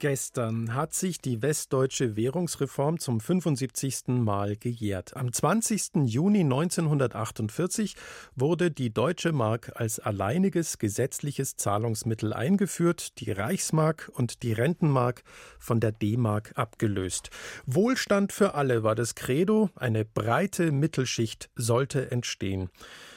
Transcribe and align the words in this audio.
Gestern 0.00 0.74
hat 0.74 0.92
sich 0.92 1.18
die 1.20 1.40
westdeutsche 1.40 2.16
Währungsreform 2.16 2.98
zum 2.98 3.20
75. 3.20 4.08
Mal 4.08 4.56
gejährt. 4.56 5.16
Am 5.16 5.32
20. 5.32 6.04
Juni 6.04 6.40
1948 6.40 7.94
wurde 8.34 8.70
die 8.72 8.92
deutsche 8.92 9.32
Mark 9.32 9.72
als 9.76 10.00
alleiniges 10.00 10.78
gesetzliches 10.78 11.56
Zahlungsmittel 11.56 12.32
eingeführt, 12.32 13.20
die 13.20 13.30
Reichsmark 13.30 14.10
und 14.12 14.42
die 14.42 14.52
Rentenmark 14.52 15.22
von 15.60 15.78
der 15.78 15.92
D-Mark 15.92 16.52
abgelöst. 16.56 17.30
Wohlstand 17.64 18.32
für 18.32 18.54
alle 18.54 18.82
war 18.82 18.96
das 18.96 19.14
Credo, 19.14 19.70
eine 19.76 20.04
breite 20.04 20.72
Mittelschicht 20.72 21.50
sollte 21.54 22.10
entstehen. 22.10 22.68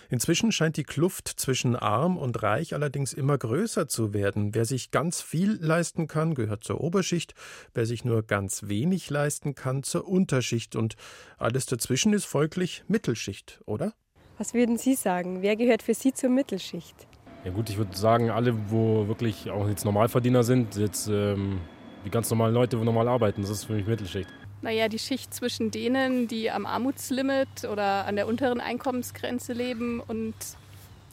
Inzwischen 0.09 0.51
scheint 0.51 0.77
die 0.77 0.83
Kluft 0.83 1.27
zwischen 1.27 1.75
arm 1.75 2.17
und 2.17 2.41
reich 2.43 2.73
allerdings 2.73 3.13
immer 3.13 3.37
größer 3.37 3.87
zu 3.87 4.13
werden. 4.13 4.55
Wer 4.55 4.65
sich 4.65 4.91
ganz 4.91 5.21
viel 5.21 5.57
leisten 5.61 6.07
kann, 6.07 6.33
gehört 6.33 6.63
zur 6.63 6.81
Oberschicht, 6.81 7.33
wer 7.73 7.85
sich 7.85 8.05
nur 8.05 8.23
ganz 8.23 8.67
wenig 8.67 9.09
leisten 9.09 9.55
kann, 9.55 9.83
zur 9.83 10.07
Unterschicht 10.07 10.75
und 10.75 10.95
alles 11.37 11.65
dazwischen 11.65 12.13
ist 12.13 12.25
folglich 12.25 12.83
Mittelschicht, 12.87 13.61
oder? 13.65 13.93
Was 14.37 14.53
würden 14.53 14.77
Sie 14.77 14.95
sagen? 14.95 15.41
Wer 15.41 15.55
gehört 15.55 15.83
für 15.83 15.93
Sie 15.93 16.13
zur 16.13 16.29
Mittelschicht? 16.29 17.07
Ja 17.43 17.51
gut, 17.51 17.69
ich 17.69 17.77
würde 17.77 17.95
sagen, 17.95 18.29
alle, 18.29 18.55
wo 18.69 19.07
wirklich 19.07 19.49
auch 19.49 19.67
jetzt 19.67 19.85
Normalverdiener 19.85 20.43
sind, 20.43 20.75
jetzt 20.75 21.07
ähm, 21.07 21.59
die 22.05 22.09
ganz 22.09 22.29
normalen 22.29 22.53
Leute, 22.53 22.79
wo 22.79 22.83
normal 22.83 23.07
arbeiten, 23.07 23.41
das 23.41 23.51
ist 23.51 23.65
für 23.65 23.73
mich 23.73 23.87
Mittelschicht. 23.87 24.29
Naja, 24.61 24.87
die 24.87 24.99
Schicht 24.99 25.33
zwischen 25.33 25.69
denen, 25.71 26.27
die 26.27 26.49
am 26.49 26.65
Armutslimit 26.65 27.65
oder 27.71 28.05
an 28.05 28.15
der 28.15 28.27
unteren 28.27 28.59
Einkommensgrenze 28.59 29.53
leben 29.53 29.99
und 29.99 30.33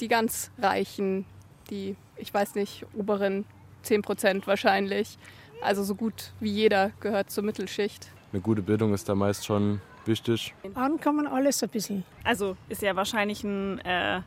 die 0.01 0.09
ganz 0.09 0.51
Reichen, 0.59 1.27
die, 1.71 1.97
ich 2.17 2.33
weiß 2.33 2.55
nicht, 2.55 2.87
oberen 2.95 3.45
10 3.83 4.03
Prozent 4.03 4.47
wahrscheinlich. 4.47 5.19
Also 5.61 5.83
so 5.85 5.95
gut 5.95 6.33
wie 6.41 6.51
jeder 6.51 6.91
gehört 7.01 7.31
zur 7.31 7.45
Mittelschicht. 7.45 8.09
Eine 8.33 8.41
gute 8.41 8.63
Bildung 8.63 8.95
ist 8.95 9.09
da 9.09 9.15
meist 9.15 9.45
schon 9.45 9.81
wichtig. 10.07 10.55
Ankommen 10.75 11.27
alles 11.27 11.63
ein 11.63 11.69
bisschen. 11.69 12.05
Also 12.25 12.57
ist 12.69 12.83
ja 12.83 12.97
wahrscheinlich 12.97 13.45
ein, 13.45 13.79
äh, 13.81 14.21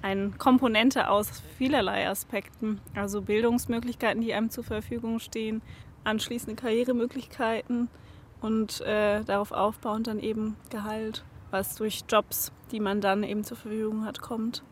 eine 0.00 0.30
Komponente 0.30 1.08
aus 1.08 1.42
vielerlei 1.58 2.08
Aspekten. 2.08 2.80
Also 2.94 3.22
Bildungsmöglichkeiten, 3.22 4.22
die 4.22 4.34
einem 4.34 4.50
zur 4.50 4.64
Verfügung 4.64 5.20
stehen, 5.20 5.62
anschließende 6.04 6.60
Karrieremöglichkeiten 6.60 7.88
und 8.42 8.80
äh, 8.82 9.22
darauf 9.24 9.52
aufbauend 9.52 10.08
dann 10.08 10.18
eben 10.18 10.56
Gehalt, 10.70 11.24
was 11.50 11.76
durch 11.76 12.04
Jobs, 12.08 12.52
die 12.70 12.80
man 12.80 13.00
dann 13.00 13.22
eben 13.22 13.44
zur 13.44 13.56
Verfügung 13.56 14.04
hat, 14.04 14.20
kommt. 14.20 14.62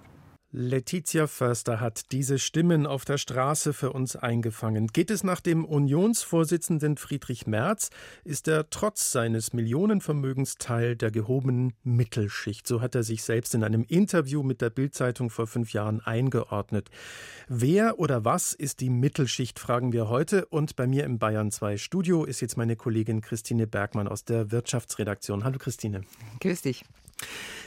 Letizia 0.53 1.29
Förster 1.29 1.79
hat 1.79 2.11
diese 2.11 2.41
Stimmen 2.41 2.85
auf 2.85 3.05
der 3.05 3.19
Straße 3.19 3.73
für 3.73 3.93
uns 3.93 4.17
eingefangen. 4.17 4.89
Geht 4.89 5.13
es 5.13 5.23
nach 5.23 5.41
dem 5.41 5.65
Unionsvorsitzenden 5.65 6.97
Friedrich 6.97 7.47
Merz, 7.47 7.91
ist 8.25 8.49
er 8.49 8.69
trotz 8.69 9.13
seines 9.13 9.53
Millionenvermögens 9.53 10.57
Teil 10.57 10.97
der 10.97 11.13
gehobenen 11.13 11.75
Mittelschicht. 11.85 12.67
So 12.67 12.81
hat 12.81 12.97
er 12.97 13.05
sich 13.05 13.23
selbst 13.23 13.55
in 13.55 13.63
einem 13.63 13.85
Interview 13.85 14.43
mit 14.43 14.61
der 14.61 14.71
Bildzeitung 14.71 15.31
vor 15.31 15.47
fünf 15.47 15.73
Jahren 15.73 16.01
eingeordnet. 16.01 16.91
Wer 17.47 18.01
oder 18.01 18.25
was 18.25 18.53
ist 18.53 18.81
die 18.81 18.91
Mittelschicht, 18.91 19.61
fragen 19.61 19.93
wir 19.93 20.09
heute. 20.09 20.47
Und 20.47 20.75
bei 20.75 20.89
mir 20.89 21.05
im 21.05 21.21
Bayern 21.21 21.53
2 21.53 21.77
Studio 21.77 22.25
ist 22.25 22.41
jetzt 22.41 22.57
meine 22.57 22.75
Kollegin 22.75 23.21
Christine 23.21 23.69
Bergmann 23.69 24.09
aus 24.09 24.25
der 24.25 24.51
Wirtschaftsredaktion. 24.51 25.45
Hallo 25.45 25.59
Christine. 25.59 26.01
Grüß 26.41 26.63
dich. 26.63 26.85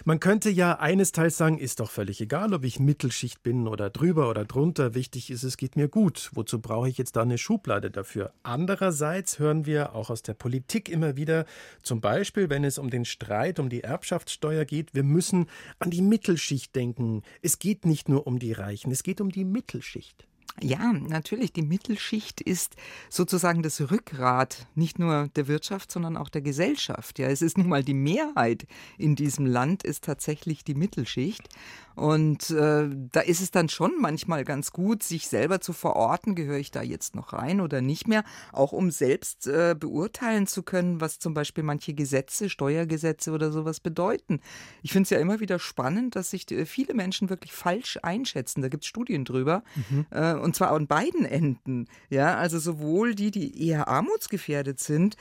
Man 0.06 0.20
könnte 0.20 0.50
ja 0.50 0.80
eines 0.80 1.14
Teils 1.14 1.38
sagen, 1.38 1.58
ist 1.58 1.80
doch 1.80 1.90
völlig 1.90 2.20
egal, 2.20 2.54
ob 2.54 2.66
ich 2.66 2.78
Mittelschicht 2.78 3.42
bin 3.42 3.70
oder 3.70 3.90
drüber 3.90 4.30
oder 4.30 4.44
drunter. 4.44 4.96
Wichtig 4.96 5.30
ist, 5.32 5.44
es 5.44 5.56
geht 5.56 5.78
mir 5.78 5.88
gut. 5.88 6.30
Wozu 6.34 6.60
brauche 6.60 6.90
ich 6.90 6.98
jetzt 6.98 7.16
da 7.16 7.22
eine 7.22 7.38
Schublade 7.38 7.90
dafür? 7.90 8.34
Andererseits 8.44 9.40
hören 9.40 9.66
wir 9.66 9.96
auch 9.96 10.10
aus 10.10 10.22
der 10.22 10.34
Politik 10.34 10.90
immer 10.90 11.16
wieder, 11.16 11.46
zum 11.84 12.02
Beispiel, 12.02 12.50
wenn 12.50 12.66
es 12.66 12.78
um 12.78 12.90
den 12.90 13.06
Streit 13.06 13.60
um 13.60 13.70
die 13.70 13.84
Erbschaftssteuer 13.84 14.66
geht, 14.66 14.94
wir 14.94 15.04
müssen 15.04 15.48
an 15.80 15.90
die 15.90 16.02
Mittelschicht 16.02 16.76
denken. 16.76 17.22
Es 17.42 17.58
geht 17.58 17.86
nicht 17.86 18.10
nur 18.10 18.28
um 18.28 18.40
die 18.40 18.52
Reichen, 18.52 18.92
es 18.92 19.04
geht 19.04 19.22
um 19.22 19.32
die 19.32 19.46
Mittelschicht. 19.46 20.28
Ja, 20.62 20.94
natürlich. 20.94 21.52
Die 21.52 21.64
Mittelschicht 21.64 22.40
ist 22.40 22.76
sozusagen 23.10 23.64
das 23.64 23.82
Rückgrat 23.90 24.68
nicht 24.76 25.00
nur 25.00 25.30
der 25.36 25.48
Wirtschaft, 25.48 25.92
sondern 25.92 26.16
auch 26.16 26.30
der 26.30 26.42
Gesellschaft. 26.42 27.18
Ja, 27.18 27.28
es 27.28 27.42
ist 27.42 27.58
nun 27.58 27.70
mal 27.70 27.84
die 27.84 27.96
Mehrheit 27.96 28.68
in 28.98 29.16
diesem 29.16 29.46
Land 29.46 29.84
ist 29.84 30.04
tatsächlich 30.04 30.64
die 30.64 30.76
Mittelschicht. 30.76 31.50
Und 31.96 32.50
äh, 32.50 32.90
da 33.12 33.20
ist 33.22 33.42
es 33.42 33.52
dann 33.52 33.70
schon 33.70 33.94
manchmal 34.00 34.44
ganz 34.44 34.72
gut, 34.72 35.04
sich 35.04 35.28
selber 35.28 35.62
zu 35.62 35.74
verorten, 35.74 36.36
gehöre 36.36 36.58
ich 36.58 36.72
da 36.72 36.82
jetzt 36.82 37.16
noch 37.16 37.34
rein 37.34 37.62
oder 37.62 37.82
nicht 37.82 38.08
mehr, 38.08 38.24
auch 38.52 38.72
um 38.72 38.92
selbst 38.92 39.48
äh, 39.48 39.76
beurteilen 39.78 40.48
zu 40.48 40.64
können, 40.64 41.02
was 41.02 41.20
zum 41.20 41.34
Beispiel 41.34 41.64
manche 41.64 41.94
Gesetze, 41.94 42.50
Steuergesetze 42.50 43.32
oder 43.32 43.52
sowas 43.52 43.80
bedeuten. 43.80 44.40
Ich 44.82 44.92
finde 44.92 45.04
es 45.04 45.10
ja 45.12 45.20
immer 45.20 45.40
wieder 45.40 45.60
spannend, 45.60 46.16
dass 46.16 46.32
sich 46.32 46.50
äh, 46.52 46.66
viele 46.66 46.94
Menschen 46.94 47.30
wirklich 47.30 47.54
falsch 47.54 48.00
einschätzen. 48.02 48.62
Da 48.62 48.70
gibt 48.70 48.84
es 48.84 48.90
Studien 48.90 49.26
drüber. 49.26 49.64
Mhm. 49.90 50.06
Äh, 50.12 50.34
und 50.34 50.56
zwar 50.56 50.72
an 50.72 50.88
beiden 50.88 51.26
Enden. 51.26 51.88
Ja, 52.10 52.36
also 52.36 52.60
sowohl 52.60 53.16
die, 53.16 53.32
die 53.32 53.68
eher 53.68 53.88
armutsgefährdet 53.88 54.80
sind, 54.80 55.16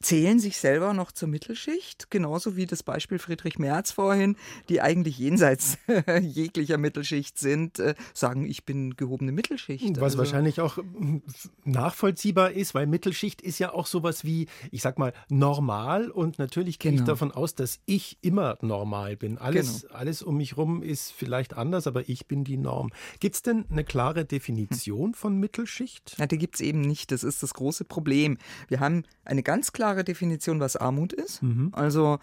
zählen 0.00 0.38
sich 0.38 0.58
selber 0.58 0.92
noch 0.92 1.12
zur 1.12 1.28
Mittelschicht, 1.28 2.10
genauso 2.10 2.56
wie 2.56 2.66
das 2.66 2.82
Beispiel 2.82 3.18
Friedrich 3.18 3.58
Merz 3.58 3.92
vorhin, 3.92 4.36
die 4.68 4.80
eigentlich 4.80 5.18
jenseits 5.18 5.78
jeglicher 6.20 6.78
Mittelschicht 6.78 7.38
sind, 7.38 7.78
äh, 7.78 7.94
sagen, 8.14 8.46
ich 8.46 8.64
bin 8.64 8.96
gehobene 8.96 9.32
Mittelschicht. 9.32 9.96
Was 9.96 10.02
also. 10.02 10.18
wahrscheinlich 10.18 10.60
auch 10.60 10.76
hm, 10.76 11.22
nachvollziehbar 11.64 12.52
ist, 12.52 12.74
weil 12.74 12.86
Mittelschicht 12.86 13.42
ist 13.42 13.58
ja 13.58 13.72
auch 13.72 13.86
sowas 13.86 14.24
wie, 14.24 14.46
ich 14.70 14.82
sag 14.82 14.98
mal, 14.98 15.12
normal 15.28 16.10
und 16.10 16.38
natürlich 16.38 16.78
gehe 16.78 16.92
genau. 16.92 17.02
ich 17.02 17.06
davon 17.06 17.32
aus, 17.32 17.54
dass 17.54 17.80
ich 17.86 18.18
immer 18.20 18.58
normal 18.60 19.16
bin. 19.16 19.38
Alles, 19.38 19.82
genau. 19.82 19.94
alles 19.94 20.22
um 20.22 20.36
mich 20.36 20.56
rum 20.56 20.82
ist 20.82 21.12
vielleicht 21.12 21.56
anders, 21.56 21.86
aber 21.86 22.08
ich 22.08 22.26
bin 22.26 22.44
die 22.44 22.56
Norm. 22.56 22.90
Gibt 23.20 23.36
es 23.36 23.42
denn 23.42 23.64
eine 23.70 23.84
klare 23.84 24.24
Definition 24.24 25.14
von 25.14 25.38
Mittelschicht? 25.38 26.16
Ja, 26.18 26.26
die 26.26 26.38
gibt 26.38 26.56
es 26.56 26.60
eben 26.60 26.80
nicht. 26.80 27.12
Das 27.12 27.24
ist 27.24 27.42
das 27.42 27.54
große 27.54 27.84
Problem. 27.84 28.38
Wir 28.68 28.80
haben 28.80 29.04
eine 29.24 29.42
ganz 29.42 29.72
klare 29.72 30.04
Definition, 30.04 30.60
was 30.60 30.76
Armut 30.76 31.12
ist. 31.12 31.42
Mhm. 31.42 31.70
Also 31.72 32.18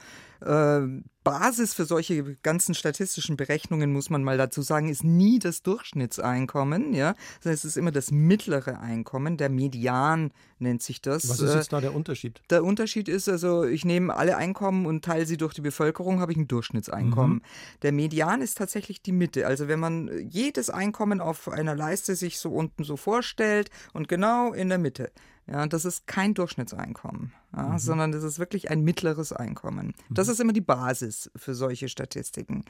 äh, 0.46 1.02
Basis 1.26 1.74
für 1.74 1.86
solche 1.86 2.36
ganzen 2.44 2.76
statistischen 2.76 3.36
Berechnungen, 3.36 3.92
muss 3.92 4.12
man 4.12 4.24
mal 4.24 4.38
dazu 4.38 4.62
sagen, 4.62 4.90
ist 4.90 5.04
nie 5.04 5.40
das 5.40 5.64
Durchschnittseinkommen. 5.64 6.94
Ja? 6.94 7.16
Das 7.42 7.52
heißt, 7.52 7.66
es 7.66 7.72
ist 7.72 7.78
immer 7.78 7.92
das 7.92 8.12
mittlere 8.12 8.80
Einkommen, 8.80 9.36
der 9.36 9.50
Median 9.50 10.32
nennt 10.60 10.84
sich 10.84 11.02
das. 11.02 11.28
Was 11.28 11.40
ist 11.40 11.56
jetzt 11.56 11.74
da 11.74 11.82
der 11.82 11.96
Unterschied? 11.96 12.42
Der 12.52 12.64
Unterschied 12.64 13.10
ist 13.10 13.28
also, 13.28 13.64
ich 13.64 13.86
nehme 13.86 14.16
alle 14.16 14.38
Einkommen 14.38 14.86
und 14.86 15.04
teile 15.04 15.26
sie 15.26 15.38
durch 15.38 15.56
die 15.56 15.62
Bevölkerung, 15.62 16.20
habe 16.20 16.32
ich 16.32 16.38
ein 16.38 16.48
Durchschnittseinkommen. 16.48 17.38
Mhm. 17.38 17.42
Der 17.82 17.92
Median 17.92 18.42
ist 18.42 18.60
tatsächlich 18.60 19.02
die 19.02 19.12
Mitte. 19.12 19.48
Also 19.48 19.68
wenn 19.68 19.80
man 19.80 20.12
jedes 20.30 20.70
Einkommen 20.70 21.22
auf 21.22 21.50
einer 21.50 21.76
Leiste 21.76 22.16
sich 22.16 22.38
so 22.38 22.52
unten 22.52 22.84
so 22.84 22.98
vorstellt 22.98 23.72
und 23.94 24.08
genau 24.08 24.54
in 24.54 24.70
der 24.70 24.78
Mitte 24.78 25.12
ja, 25.48 25.68
das 25.68 25.86
ist 25.86 26.08
kein 26.08 26.34
Durchschnittseinkommen, 26.34 27.32
ja, 27.56 27.64
mhm. 27.64 27.80
sondern 27.80 28.12
das 28.12 28.24
ist 28.24 28.40
wirklich 28.40 28.72
ein 28.72 28.82
mittleres 28.82 29.32
Einkommen. 29.32 29.94
Das 30.10 30.28
mhm. 30.28 30.34
ist 30.34 30.40
immer 30.40 30.54
die 30.54 30.62
Basis 30.62 31.30
für 31.36 31.54
solche 31.54 31.88
Statistiken. 31.88 32.66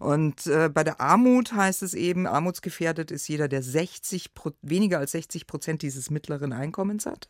Und 0.00 0.46
äh, 0.46 0.68
bei 0.68 0.82
der 0.82 1.00
Armut 1.00 1.52
heißt 1.52 1.82
es 1.82 1.94
eben, 1.94 2.26
armutsgefährdet 2.26 3.12
ist 3.12 3.28
jeder, 3.28 3.46
der 3.46 3.62
60 3.62 4.32
weniger 4.62 4.98
als 4.98 5.12
60 5.12 5.46
Prozent 5.46 5.82
dieses 5.82 6.10
mittleren 6.10 6.52
Einkommens 6.52 7.06
hat. 7.06 7.28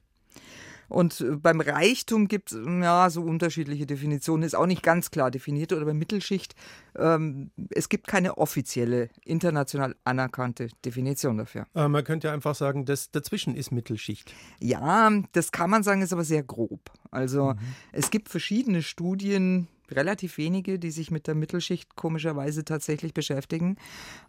Und 0.89 1.21
äh, 1.21 1.37
beim 1.37 1.61
Reichtum 1.61 2.29
gibt 2.29 2.53
es 2.53 2.59
ja 2.65 3.11
so 3.11 3.23
unterschiedliche 3.23 3.87
Definitionen, 3.87 4.43
ist 4.43 4.55
auch 4.55 4.67
nicht 4.67 4.83
ganz 4.83 5.11
klar 5.11 5.31
definiert. 5.31 5.73
Oder 5.73 5.85
bei 5.85 5.95
Mittelschicht, 5.95 6.55
ähm, 6.97 7.51
es 7.71 7.89
gibt 7.89 8.07
keine 8.07 8.39
offizielle, 8.39 9.11
international 9.25 9.97
anerkannte 10.05 10.69
Definition 10.85 11.39
dafür. 11.39 11.67
Aber 11.75 11.89
man 11.89 12.05
könnte 12.05 12.29
ja 12.29 12.35
einfach 12.35 12.55
sagen, 12.55 12.85
das 12.85 13.11
dazwischen 13.11 13.55
ist 13.55 13.71
Mittelschicht. 13.71 14.33
Ja, 14.61 15.11
das 15.33 15.53
kann 15.53 15.71
man 15.71 15.83
sagen, 15.83 16.03
ist 16.03 16.13
aber 16.13 16.25
sehr 16.25 16.43
grob. 16.43 16.91
Also 17.11 17.55
mhm. 17.55 17.59
es 17.93 18.11
gibt 18.11 18.29
verschiedene 18.29 18.83
Studien, 18.83 19.69
relativ 19.91 20.39
wenige, 20.39 20.79
die 20.79 20.91
sich 20.91 21.11
mit 21.11 21.27
der 21.27 21.35
Mittelschicht 21.35 21.97
komischerweise 21.97 22.65
tatsächlich 22.65 23.15
beschäftigen. 23.15 23.77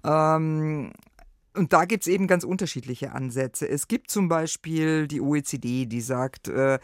Ähm, 0.03 0.91
und 1.57 1.73
da 1.73 1.85
gibt 1.85 2.03
es 2.03 2.07
eben 2.07 2.27
ganz 2.27 2.43
unterschiedliche 2.43 3.11
Ansätze. 3.11 3.67
Es 3.67 3.87
gibt 3.87 4.11
zum 4.11 4.29
Beispiel 4.29 5.07
die 5.07 5.21
OECD, 5.21 5.85
die 5.85 6.01
sagt, 6.01 6.47
äh, 6.47 6.79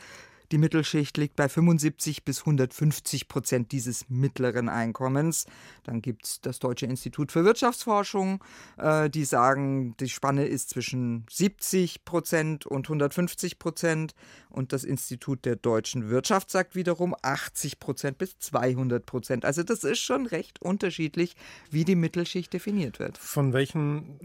Die 0.54 0.60
Mittelschicht 0.60 1.18
liegt 1.18 1.36
bei 1.36 1.50
75 1.50 2.26
bis 2.26 2.42
150 2.42 3.28
Prozent 3.28 3.72
dieses 3.72 4.08
mittleren 4.08 4.70
Einkommens. 4.70 5.48
Dann 5.84 6.00
gibt 6.00 6.26
es 6.26 6.42
das 6.42 6.60
Deutsche 6.60 6.86
Institut 6.86 7.32
für 7.32 7.44
Wirtschaftsforschung, 7.44 8.44
äh, 8.78 9.10
die 9.10 9.26
sagen, 9.26 9.98
die 10.00 10.10
Spanne 10.10 10.46
ist 10.46 10.70
zwischen 10.70 11.26
70 11.28 12.06
Prozent 12.06 12.68
und 12.68 12.86
150 12.86 13.58
Prozent. 13.58 14.14
Und 14.52 14.74
das 14.74 14.84
Institut 14.84 15.44
der 15.44 15.56
deutschen 15.56 16.12
Wirtschaft 16.12 16.52
sagt 16.52 16.76
wiederum 16.76 17.16
80 17.20 17.80
Prozent 17.80 18.20
bis 18.20 18.38
200 18.38 19.08
Prozent. 19.08 19.46
Also 19.46 19.64
das 19.64 19.84
ist 19.84 20.02
schon 20.02 20.28
recht 20.28 20.62
unterschiedlich, 20.62 21.36
wie 21.72 21.84
die 21.84 21.96
Mittelschicht 21.96 22.54
definiert 22.54 23.00
wird. 23.00 23.18
Von 23.18 23.54
welchen 23.54 24.20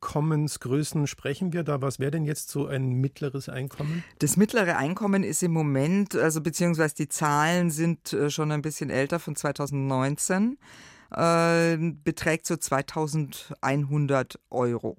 Einkommensgrößen 0.00 1.06
sprechen 1.06 1.52
wir 1.52 1.64
da? 1.64 1.82
Was 1.82 1.98
wäre 1.98 2.10
denn 2.12 2.24
jetzt 2.24 2.50
so 2.50 2.66
ein 2.66 2.92
mittleres 2.92 3.48
Einkommen? 3.48 4.04
Das 4.20 4.36
mittlere 4.36 4.76
Einkommen 4.76 5.24
ist 5.24 5.42
im 5.42 5.52
Moment, 5.52 6.14
also 6.14 6.40
beziehungsweise 6.40 6.94
die 6.94 7.08
Zahlen 7.08 7.70
sind 7.70 8.12
äh, 8.12 8.30
schon 8.30 8.52
ein 8.52 8.62
bisschen 8.62 8.90
älter 8.90 9.18
von 9.18 9.34
2019, 9.34 10.56
äh, 11.10 11.76
beträgt 12.04 12.46
so 12.46 12.56
2100 12.56 14.38
Euro. 14.50 14.96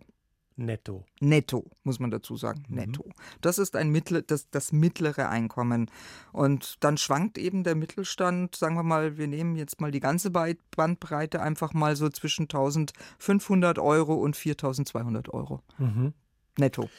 Netto. 0.65 1.05
Netto, 1.19 1.65
muss 1.83 1.99
man 1.99 2.11
dazu 2.11 2.37
sagen. 2.37 2.63
Mhm. 2.67 2.75
Netto. 2.75 3.05
Das 3.41 3.57
ist 3.57 3.75
ein 3.75 3.89
mittler, 3.89 4.21
das, 4.21 4.49
das 4.49 4.71
mittlere 4.71 5.29
Einkommen. 5.29 5.89
Und 6.31 6.83
dann 6.83 6.97
schwankt 6.97 7.37
eben 7.37 7.63
der 7.63 7.75
Mittelstand, 7.75 8.55
sagen 8.55 8.75
wir 8.75 8.83
mal, 8.83 9.17
wir 9.17 9.27
nehmen 9.27 9.55
jetzt 9.55 9.81
mal 9.81 9.91
die 9.91 9.99
ganze 9.99 10.31
Bandbreite 10.31 11.41
einfach 11.41 11.73
mal 11.73 11.95
so 11.95 12.09
zwischen 12.09 12.43
1500 12.43 13.79
Euro 13.79 14.15
und 14.15 14.35
4200 14.35 15.29
Euro. 15.33 15.61
Mhm. 15.77 16.13
Netto. 16.59 16.89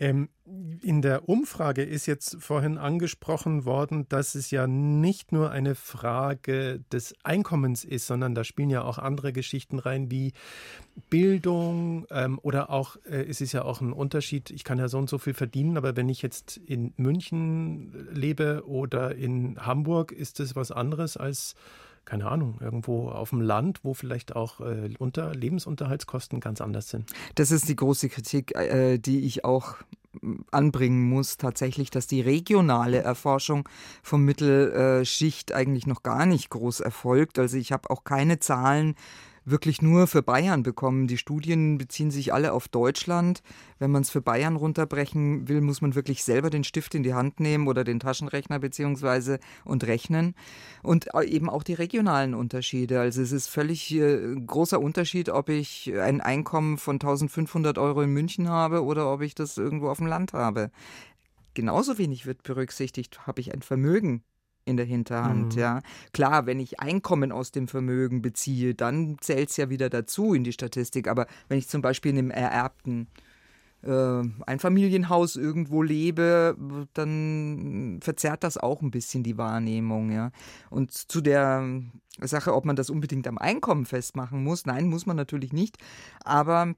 Ähm, 0.00 0.28
in 0.80 1.02
der 1.02 1.28
Umfrage 1.28 1.82
ist 1.82 2.06
jetzt 2.06 2.36
vorhin 2.40 2.78
angesprochen 2.78 3.64
worden, 3.64 4.08
dass 4.08 4.36
es 4.36 4.52
ja 4.52 4.68
nicht 4.68 5.32
nur 5.32 5.50
eine 5.50 5.74
Frage 5.74 6.80
des 6.92 7.14
Einkommens 7.24 7.84
ist, 7.84 8.06
sondern 8.06 8.34
da 8.34 8.44
spielen 8.44 8.70
ja 8.70 8.82
auch 8.82 8.98
andere 8.98 9.32
Geschichten 9.32 9.80
rein 9.80 10.10
wie 10.10 10.32
Bildung 11.10 12.06
ähm, 12.10 12.38
oder 12.42 12.70
auch, 12.70 12.96
äh, 13.06 13.24
es 13.28 13.40
ist 13.40 13.52
ja 13.52 13.62
auch 13.64 13.80
ein 13.80 13.92
Unterschied, 13.92 14.50
ich 14.50 14.62
kann 14.62 14.78
ja 14.78 14.86
so 14.86 14.98
und 14.98 15.10
so 15.10 15.18
viel 15.18 15.34
verdienen, 15.34 15.76
aber 15.76 15.96
wenn 15.96 16.08
ich 16.08 16.22
jetzt 16.22 16.58
in 16.58 16.92
München 16.96 18.08
lebe 18.12 18.62
oder 18.66 19.16
in 19.16 19.58
Hamburg, 19.58 20.12
ist 20.12 20.38
es 20.38 20.54
was 20.54 20.70
anderes 20.70 21.16
als 21.16 21.56
keine 22.08 22.26
Ahnung, 22.26 22.56
irgendwo 22.60 23.10
auf 23.10 23.30
dem 23.30 23.42
Land, 23.42 23.80
wo 23.82 23.92
vielleicht 23.92 24.34
auch 24.34 24.60
äh, 24.60 24.88
unter 24.98 25.34
Lebensunterhaltskosten 25.34 26.40
ganz 26.40 26.62
anders 26.62 26.88
sind. 26.88 27.12
Das 27.34 27.50
ist 27.50 27.68
die 27.68 27.76
große 27.76 28.08
Kritik, 28.08 28.56
äh, 28.56 28.96
die 28.96 29.26
ich 29.26 29.44
auch 29.44 29.76
m, 30.22 30.46
anbringen 30.50 31.02
muss, 31.02 31.36
tatsächlich, 31.36 31.90
dass 31.90 32.06
die 32.06 32.22
regionale 32.22 32.98
Erforschung 32.98 33.68
vom 34.02 34.24
Mittelschicht 34.24 35.52
eigentlich 35.52 35.86
noch 35.86 36.02
gar 36.02 36.24
nicht 36.24 36.48
groß 36.48 36.80
erfolgt. 36.80 37.38
Also 37.38 37.58
ich 37.58 37.72
habe 37.72 37.90
auch 37.90 38.04
keine 38.04 38.38
Zahlen 38.38 38.94
wirklich 39.50 39.82
nur 39.82 40.06
für 40.06 40.22
Bayern 40.22 40.62
bekommen. 40.62 41.06
Die 41.06 41.18
Studien 41.18 41.78
beziehen 41.78 42.10
sich 42.10 42.32
alle 42.32 42.52
auf 42.52 42.68
Deutschland. 42.68 43.42
Wenn 43.78 43.90
man 43.90 44.02
es 44.02 44.10
für 44.10 44.20
Bayern 44.20 44.56
runterbrechen 44.56 45.48
will, 45.48 45.60
muss 45.60 45.80
man 45.80 45.94
wirklich 45.94 46.24
selber 46.24 46.50
den 46.50 46.64
Stift 46.64 46.94
in 46.94 47.02
die 47.02 47.14
Hand 47.14 47.40
nehmen 47.40 47.68
oder 47.68 47.84
den 47.84 48.00
Taschenrechner 48.00 48.58
beziehungsweise 48.58 49.38
und 49.64 49.84
rechnen. 49.84 50.34
Und 50.82 51.08
eben 51.26 51.48
auch 51.48 51.62
die 51.62 51.74
regionalen 51.74 52.34
Unterschiede. 52.34 53.00
Also 53.00 53.22
es 53.22 53.32
ist 53.32 53.48
völlig 53.48 53.94
äh, 53.94 54.34
großer 54.34 54.80
Unterschied, 54.80 55.28
ob 55.28 55.48
ich 55.48 55.92
ein 55.98 56.20
Einkommen 56.20 56.78
von 56.78 56.96
1500 56.96 57.78
Euro 57.78 58.02
in 58.02 58.10
München 58.10 58.48
habe 58.48 58.84
oder 58.84 59.12
ob 59.12 59.22
ich 59.22 59.34
das 59.34 59.56
irgendwo 59.56 59.88
auf 59.88 59.98
dem 59.98 60.06
Land 60.06 60.32
habe. 60.32 60.70
Genauso 61.54 61.98
wenig 61.98 62.26
wird 62.26 62.42
berücksichtigt, 62.42 63.26
habe 63.26 63.40
ich 63.40 63.52
ein 63.52 63.62
Vermögen 63.62 64.22
in 64.68 64.76
der 64.76 64.86
Hinterhand, 64.86 65.54
Mhm. 65.54 65.60
ja. 65.60 65.80
Klar, 66.12 66.46
wenn 66.46 66.60
ich 66.60 66.78
Einkommen 66.80 67.32
aus 67.32 67.50
dem 67.50 67.66
Vermögen 67.66 68.22
beziehe, 68.22 68.74
dann 68.74 69.16
zählt 69.20 69.50
es 69.50 69.56
ja 69.56 69.70
wieder 69.70 69.88
dazu 69.90 70.34
in 70.34 70.44
die 70.44 70.52
Statistik. 70.52 71.08
Aber 71.08 71.26
wenn 71.48 71.58
ich 71.58 71.68
zum 71.68 71.82
Beispiel 71.82 72.12
in 72.12 72.18
einem 72.18 72.30
ererbten 72.30 73.08
äh, 73.82 74.22
Einfamilienhaus 74.44 75.36
irgendwo 75.36 75.82
lebe, 75.82 76.56
dann 76.94 78.00
verzerrt 78.02 78.42
das 78.42 78.58
auch 78.58 78.82
ein 78.82 78.90
bisschen 78.90 79.22
die 79.22 79.38
Wahrnehmung, 79.38 80.10
ja. 80.10 80.32
Und 80.68 80.90
zu 80.92 81.20
der 81.20 81.64
Sache, 82.20 82.54
ob 82.54 82.64
man 82.64 82.74
das 82.74 82.90
unbedingt 82.90 83.28
am 83.28 83.38
Einkommen 83.38 83.86
festmachen 83.86 84.42
muss, 84.42 84.66
nein, 84.66 84.88
muss 84.88 85.06
man 85.06 85.16
natürlich 85.16 85.52
nicht. 85.52 85.76
Aber 86.24 86.74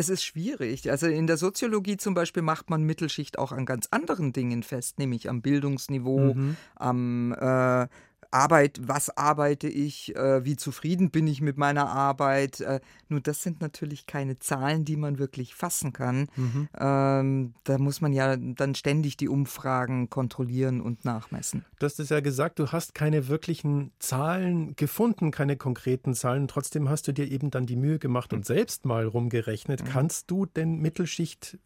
es 0.00 0.08
ist 0.08 0.24
schwierig. 0.24 0.90
Also 0.90 1.06
in 1.06 1.26
der 1.26 1.36
Soziologie 1.36 1.96
zum 1.98 2.14
Beispiel 2.14 2.42
macht 2.42 2.70
man 2.70 2.82
Mittelschicht 2.82 3.38
auch 3.38 3.52
an 3.52 3.66
ganz 3.66 3.86
anderen 3.90 4.32
Dingen 4.32 4.62
fest, 4.62 4.98
nämlich 4.98 5.28
am 5.28 5.42
Bildungsniveau, 5.42 6.34
Mhm. 6.34 6.56
am 6.76 7.32
äh, 7.32 7.86
Arbeit, 8.30 8.80
was 8.82 9.16
arbeite 9.16 9.68
ich, 9.68 10.14
äh, 10.16 10.44
wie 10.44 10.56
zufrieden 10.56 11.10
bin 11.10 11.26
ich 11.26 11.40
mit 11.40 11.58
meiner 11.58 11.88
Arbeit. 11.88 12.60
Äh, 12.60 12.80
nur 13.08 13.20
das 13.20 13.42
sind 13.42 13.60
natürlich 13.60 14.06
keine 14.06 14.38
Zahlen, 14.38 14.84
die 14.84 14.96
man 14.96 15.18
wirklich 15.18 15.54
fassen 15.54 15.92
kann. 15.92 16.28
Mhm. 16.36 16.68
Ähm, 16.78 17.54
da 17.64 17.78
muss 17.78 18.00
man 18.00 18.12
ja 18.12 18.36
dann 18.36 18.74
ständig 18.74 19.16
die 19.16 19.28
Umfragen 19.28 20.10
kontrollieren 20.10 20.80
und 20.80 21.04
nachmessen. 21.04 21.64
Du 21.78 21.86
hast 21.86 21.98
es 22.00 22.08
ja 22.08 22.20
gesagt, 22.20 22.58
du 22.58 22.72
hast 22.72 22.94
keine 22.94 23.28
wirklichen 23.28 23.92
Zahlen 23.98 24.76
gefunden, 24.76 25.30
keine 25.30 25.56
konkreten 25.56 26.14
Zahlen. 26.14 26.48
Trotzdem 26.48 26.88
hast 26.88 27.08
du 27.08 27.12
dir 27.12 27.30
eben 27.30 27.50
dann 27.50 27.66
die 27.66 27.76
Mühe 27.76 27.98
gemacht 27.98 28.32
und 28.32 28.46
selbst 28.46 28.84
mal 28.84 29.06
rumgerechnet. 29.06 29.84
Kannst 29.84 30.30
du 30.30 30.46
denn 30.46 30.80
Mittelschicht 30.80 31.58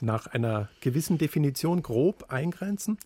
nach 0.00 0.26
einer 0.26 0.68
gewissen 0.80 1.18
Definition 1.18 1.82
grob 1.82 2.26
eingrenzen? 2.30 2.98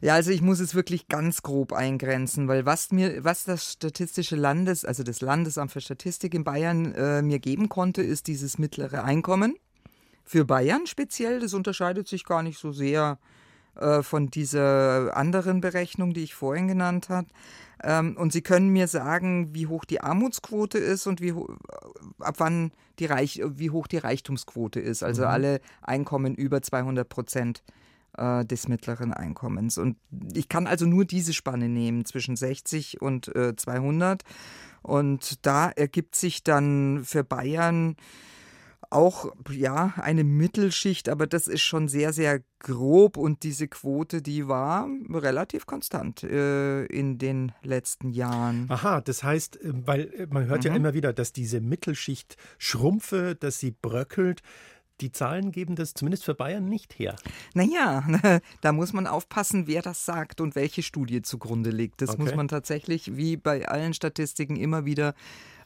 Ja, 0.00 0.14
also 0.14 0.30
ich 0.30 0.42
muss 0.42 0.60
es 0.60 0.74
wirklich 0.74 1.08
ganz 1.08 1.42
grob 1.42 1.72
eingrenzen, 1.72 2.48
weil 2.48 2.66
was 2.66 2.92
mir, 2.92 3.24
was 3.24 3.44
das 3.44 3.72
Statistische 3.72 4.36
Landes, 4.36 4.84
also 4.84 5.02
das 5.02 5.20
Landesamt 5.20 5.72
für 5.72 5.80
Statistik 5.80 6.34
in 6.34 6.44
Bayern 6.44 6.92
äh, 6.94 7.22
mir 7.22 7.38
geben 7.38 7.68
konnte, 7.68 8.02
ist 8.02 8.26
dieses 8.26 8.58
mittlere 8.58 9.04
Einkommen. 9.04 9.56
Für 10.24 10.44
Bayern 10.44 10.86
speziell, 10.86 11.40
das 11.40 11.54
unterscheidet 11.54 12.08
sich 12.08 12.24
gar 12.24 12.42
nicht 12.42 12.58
so 12.58 12.72
sehr 12.72 13.18
äh, 13.76 14.02
von 14.02 14.28
dieser 14.28 15.16
anderen 15.16 15.60
Berechnung, 15.60 16.14
die 16.14 16.24
ich 16.24 16.34
vorhin 16.34 16.66
genannt 16.68 17.08
habe. 17.08 17.28
Ähm, 17.88 18.16
und 18.16 18.32
Sie 18.32 18.42
können 18.42 18.70
mir 18.70 18.88
sagen, 18.88 19.54
wie 19.54 19.68
hoch 19.68 19.84
die 19.84 20.00
Armutsquote 20.00 20.76
ist 20.78 21.06
und 21.06 21.20
wie 21.20 21.32
ho- 21.32 21.54
ab 22.18 22.34
wann 22.38 22.72
die 22.98 23.06
Reich, 23.06 23.40
wie 23.44 23.70
hoch 23.70 23.86
die 23.86 23.98
Reichtumsquote 23.98 24.80
ist. 24.80 25.04
Also 25.04 25.22
alle 25.30 25.60
Einkommen 25.82 26.34
über 26.34 26.62
200 26.62 27.08
Prozent 27.08 27.62
äh, 28.18 28.44
des 28.44 28.66
mittleren 28.66 29.12
Einkommens. 29.12 29.78
Und 29.78 29.96
ich 30.34 30.48
kann 30.48 30.66
also 30.66 30.84
nur 30.86 31.04
diese 31.04 31.32
Spanne 31.32 31.68
nehmen 31.68 32.04
zwischen 32.04 32.34
60 32.34 33.00
und 33.00 33.34
äh, 33.36 33.54
200. 33.54 34.22
Und 34.82 35.46
da 35.46 35.70
ergibt 35.70 36.16
sich 36.16 36.42
dann 36.42 37.04
für 37.04 37.22
Bayern 37.22 37.94
auch 38.90 39.32
ja 39.50 39.94
eine 39.96 40.24
Mittelschicht, 40.24 41.08
aber 41.08 41.26
das 41.26 41.48
ist 41.48 41.62
schon 41.62 41.88
sehr, 41.88 42.12
sehr 42.12 42.40
grob 42.60 43.16
und 43.16 43.42
diese 43.42 43.68
Quote, 43.68 44.22
die 44.22 44.48
war 44.48 44.88
relativ 45.10 45.66
konstant 45.66 46.22
äh, 46.22 46.84
in 46.86 47.18
den 47.18 47.52
letzten 47.62 48.10
Jahren. 48.10 48.66
Aha, 48.70 49.00
das 49.00 49.22
heißt, 49.22 49.60
äh, 49.60 49.72
weil 49.86 50.00
äh, 50.14 50.26
man 50.30 50.46
hört 50.46 50.64
ja 50.64 50.70
Mhm. 50.70 50.76
immer 50.76 50.94
wieder, 50.94 51.12
dass 51.12 51.32
diese 51.32 51.60
Mittelschicht 51.60 52.36
schrumpfe, 52.58 53.34
dass 53.34 53.58
sie 53.58 53.72
bröckelt. 53.72 54.42
Die 55.00 55.12
Zahlen 55.12 55.52
geben 55.52 55.76
das 55.76 55.92
zumindest 55.94 56.24
für 56.24 56.34
Bayern 56.34 56.64
nicht 56.66 56.98
her. 56.98 57.16
Naja, 57.54 58.04
da 58.62 58.72
muss 58.72 58.92
man 58.92 59.06
aufpassen, 59.06 59.66
wer 59.66 59.82
das 59.82 60.04
sagt 60.04 60.40
und 60.40 60.54
welche 60.54 60.82
Studie 60.82 61.22
zugrunde 61.22 61.70
liegt. 61.70 62.00
Das 62.02 62.10
Okay. 62.10 62.22
muss 62.22 62.34
man 62.34 62.48
tatsächlich, 62.48 63.16
wie 63.16 63.36
bei 63.36 63.68
allen 63.68 63.92
Statistiken, 63.92 64.56
immer 64.56 64.84
wieder 64.86 65.14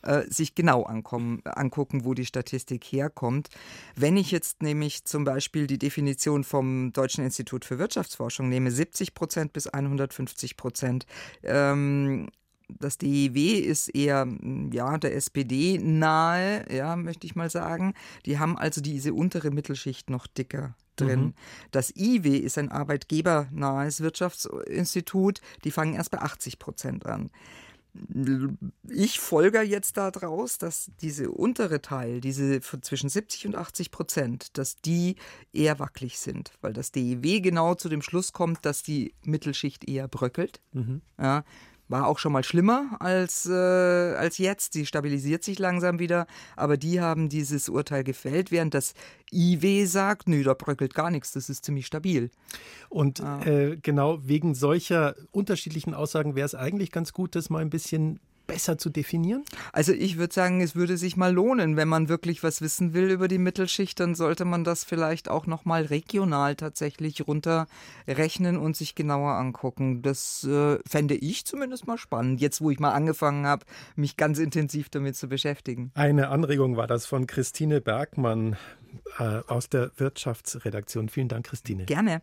äh, 0.03 0.23
sich 0.29 0.55
genau 0.55 0.83
ankommen, 0.85 1.43
angucken, 1.45 2.05
wo 2.05 2.15
die 2.15 2.25
Statistik 2.27 2.85
herkommt. 2.85 3.49
Wenn 3.95 4.17
ich 4.17 4.31
jetzt 4.31 4.63
nämlich 4.63 5.05
zum 5.05 5.25
Beispiel 5.25 5.67
die 5.67 5.79
Definition 5.79 6.43
vom 6.43 6.93
Deutschen 6.93 7.23
Institut 7.23 7.65
für 7.65 7.79
Wirtschaftsforschung 7.79 8.49
nehme, 8.49 8.71
70 8.71 9.15
Prozent 9.15 9.53
bis 9.53 9.67
150 9.67 10.57
Prozent, 10.57 11.07
ähm, 11.43 12.31
das 12.79 12.99
DIW 12.99 13.59
ist 13.59 13.89
eher 13.89 14.25
mm, 14.25 14.71
ja 14.73 14.99
der 14.99 15.15
SPD 15.17 15.79
nahe, 15.79 16.65
ja, 16.73 16.97
möchte 16.97 17.27
ich 17.27 17.35
mal 17.35 17.51
sagen. 17.51 17.95
Die 18.27 18.39
haben 18.39 18.57
also 18.59 18.81
diese 18.81 19.15
untere 19.15 19.51
Mittelschicht 19.51 20.11
noch 20.11 20.27
dicker 20.27 20.75
drin. 20.97 21.21
Mhm. 21.21 21.35
Das 21.71 21.95
IW 21.97 22.37
ist 22.37 22.59
ein 22.59 22.71
arbeitgebernahes 22.71 24.01
Wirtschaftsinstitut, 24.01 25.41
die 25.65 25.71
fangen 25.71 25.95
erst 25.95 26.11
bei 26.11 26.19
80 26.19 26.59
Prozent 26.59 27.07
an. 27.07 27.31
Ich 28.89 29.19
folge 29.19 29.63
jetzt 29.63 29.97
daraus, 29.97 30.59
dass 30.59 30.93
diese 31.01 31.33
untere 31.33 31.83
Teil, 31.83 32.21
diese 32.21 32.61
von 32.61 32.83
zwischen 32.83 33.09
70 33.09 33.49
und 33.49 33.57
80 33.57 33.91
Prozent, 33.91 34.57
dass 34.59 34.77
die 34.77 35.17
eher 35.53 35.81
wackelig 35.81 36.21
sind, 36.21 36.53
weil 36.61 36.73
das 36.73 36.93
DIW 36.93 37.41
genau 37.41 37.75
zu 37.75 37.89
dem 37.89 38.01
Schluss 38.01 38.33
kommt, 38.33 38.65
dass 38.65 38.85
die 38.85 39.13
Mittelschicht 39.25 39.89
eher 39.89 40.07
bröckelt. 40.07 40.61
Mhm. 40.73 41.03
Ja, 41.19 41.45
war 41.91 42.07
auch 42.07 42.19
schon 42.19 42.33
mal 42.33 42.45
schlimmer 42.45 42.97
als, 43.01 43.47
äh, 43.47 43.53
als 43.53 44.39
jetzt. 44.39 44.75
Die 44.75 44.87
stabilisiert 44.87 45.43
sich 45.43 45.59
langsam 45.59 45.99
wieder. 45.99 46.27
Aber 46.57 46.77
die 46.77 47.01
haben 47.01 47.29
dieses 47.29 47.69
Urteil 47.69 48.05
gefällt, 48.05 48.51
während 48.51 48.75
das 48.75 48.95
IW 49.33 49.85
sagt, 49.87 50.29
nö, 50.29 50.43
da 50.43 50.55
bröckelt 50.55 50.95
gar 50.95 51.11
nichts, 51.11 51.33
das 51.33 51.51
ist 51.51 51.65
ziemlich 51.65 51.87
stabil. 51.87 52.31
Und 52.89 53.21
ah. 53.21 53.43
äh, 53.45 53.77
genau 53.77 54.21
wegen 54.23 54.55
solcher 54.55 55.15
unterschiedlichen 55.33 55.95
Aussagen 55.95 56.35
wäre 56.35 56.47
es 56.47 56.55
eigentlich 56.55 56.93
ganz 56.93 57.13
gut, 57.13 57.35
das 57.35 57.51
mal 57.51 57.61
ein 57.61 57.71
bisschen 57.71 58.21
besser 58.51 58.79
zu 58.79 58.91
definieren? 58.91 59.45
Also 59.73 59.93
ich 59.93 60.19
würde 60.19 60.35
sagen, 60.35 60.61
es 60.61 60.75
würde 60.75 60.97
sich 60.97 61.17
mal 61.17 61.33
lohnen, 61.33 61.77
wenn 61.77 61.89
man 61.89 62.09
wirklich 62.09 62.43
was 62.43 62.61
wissen 62.61 62.95
will 62.95 63.11
über 63.11 63.29
die 63.29 63.39
Mittelschicht, 63.39 63.99
dann 64.01 64.15
sollte 64.15 64.45
man 64.45 64.65
das 64.65 64.85
vielleicht 64.85 65.29
auch 65.29 65.47
noch 65.47 65.65
mal 65.65 65.85
regional 65.85 66.57
tatsächlich 66.57 67.27
runterrechnen 67.27 68.57
und 68.57 68.77
sich 68.77 68.95
genauer 68.95 69.33
angucken. 69.33 70.03
Das 70.03 70.45
äh, 70.45 70.79
fände 70.87 71.15
ich 71.15 71.45
zumindest 71.45 71.87
mal 71.87 71.99
spannend, 71.99 72.41
jetzt 72.41 72.61
wo 72.61 72.71
ich 72.71 72.81
mal 72.81 72.93
angefangen 72.93 73.47
habe, 73.47 73.65
mich 73.97 74.17
ganz 74.17 74.39
intensiv 74.39 74.89
damit 74.89 75.17
zu 75.17 75.29
beschäftigen. 75.29 75.93
Eine 75.95 76.29
Anregung 76.29 76.77
war 76.77 76.87
das 76.87 77.07
von 77.07 77.27
Christine 77.27 77.81
Bergmann 77.81 78.57
äh, 79.19 79.41
aus 79.47 79.69
der 79.69 79.91
Wirtschaftsredaktion. 79.97 81.09
Vielen 81.09 81.29
Dank, 81.29 81.47
Christine. 81.47 81.85
Gerne. 81.85 82.19